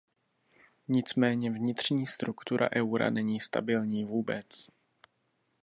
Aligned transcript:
Nicméně 0.87 1.51
vnitřní 1.51 2.07
struktura 2.07 2.69
eura 2.75 3.09
není 3.09 3.39
stabilní 3.39 4.05
vůbec. 4.05 4.67